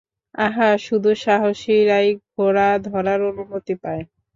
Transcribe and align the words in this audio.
আঁহা, 0.35 0.69
শুধু 0.85 1.09
সাহসীরাই 1.23 2.07
ঘোড়া 2.31 2.69
ধরার 2.87 3.19
অনুমতি 3.29 3.73
পায়। 3.83 4.03